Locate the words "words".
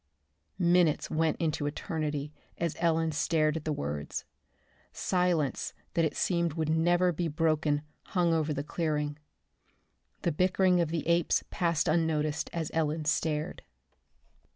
3.71-4.25